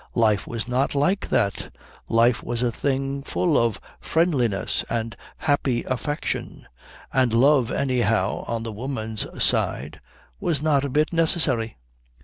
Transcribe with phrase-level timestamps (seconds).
[0.15, 1.71] Life was not like that.
[2.09, 6.67] Life was a thing full of friendliness and happy affection;
[7.13, 10.01] and love, anyhow on the woman's side,
[10.39, 11.77] was not a bit necessary.